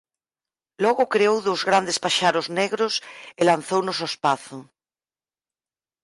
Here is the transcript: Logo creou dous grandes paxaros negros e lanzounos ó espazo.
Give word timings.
Logo 0.83 1.03
creou 1.13 1.37
dous 1.47 1.61
grandes 1.69 1.97
paxaros 2.03 2.47
negros 2.59 2.93
e 3.39 3.41
lanzounos 3.49 3.97
ó 4.05 4.07
espazo. 4.11 4.59